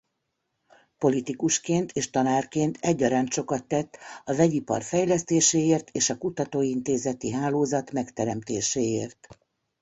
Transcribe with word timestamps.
Politikusként 0.97 1.91
és 1.91 2.09
tanárként 2.09 2.77
egyaránt 2.81 3.31
sokat 3.33 3.65
tett 3.65 3.97
a 4.23 4.33
vegyipar 4.35 4.83
fejlesztéséért 4.83 5.89
és 5.89 6.09
a 6.09 6.17
kutatóintézeti 6.17 7.29
hálózat 7.31 7.91
megteremtéséért. 7.91 9.27